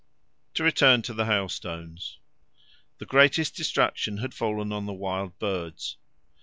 To 0.55 0.63
return 0.63 1.03
to 1.03 1.13
the 1.13 1.27
hailstones. 1.27 2.17
The 2.97 3.05
greatest 3.05 3.55
destruction 3.55 4.17
had 4.17 4.33
fallen 4.33 4.71
on 4.73 4.87
the 4.87 4.93
wild 4.93 5.37
birds. 5.37 5.95